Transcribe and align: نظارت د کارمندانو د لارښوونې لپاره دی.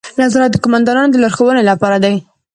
نظارت 0.21 0.49
د 0.53 0.57
کارمندانو 0.63 1.11
د 1.11 1.15
لارښوونې 1.21 1.63
لپاره 1.69 1.97
دی. 2.03 2.15